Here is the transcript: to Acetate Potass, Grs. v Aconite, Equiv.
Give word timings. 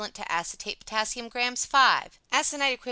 to 0.13 0.31
Acetate 0.31 0.79
Potass, 0.83 1.13
Grs. 1.29 1.63
v 1.67 1.77
Aconite, 2.31 2.75
Equiv. 2.75 2.79